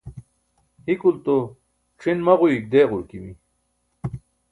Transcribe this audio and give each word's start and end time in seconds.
hikulto 0.85 1.35
c̣ʰin 1.99 2.19
maġuyuik 2.25 2.65
deeġurqimi 2.71 3.33